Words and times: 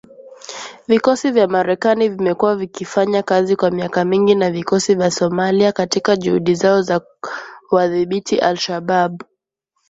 Vikosi 0.87 1.31
vya 1.31 1.47
Marekani 1.47 2.09
vimekuwa 2.09 2.55
vikifanya 2.55 3.23
kazi 3.23 3.55
kwa 3.55 3.71
miaka 3.71 4.05
mingi 4.05 4.35
na 4.35 4.51
vikosi 4.51 4.95
vya 4.95 5.11
Somalia 5.11 5.71
katika 5.71 6.15
juhudi 6.15 6.55
zao 6.55 6.81
za 6.81 7.01
kuwadhibiti 7.69 8.39
al-Shabaab 8.39 9.21